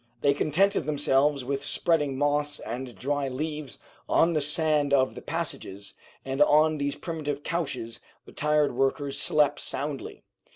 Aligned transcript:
They 0.21 0.33
contented 0.33 0.87
themselves 0.87 1.45
with 1.45 1.63
spreading 1.63 2.17
moss 2.17 2.59
and 2.59 2.95
dry 2.95 3.27
leaves 3.27 3.77
on 4.09 4.33
the 4.33 4.41
sand 4.41 4.95
of 4.95 5.13
the 5.13 5.21
passages, 5.21 5.93
and 6.25 6.41
on 6.41 6.79
these 6.79 6.95
primitive 6.95 7.43
couches 7.43 7.99
the 8.25 8.31
tired 8.31 8.73
workers 8.75 9.19
slept 9.19 9.59
soundly. 9.59 10.23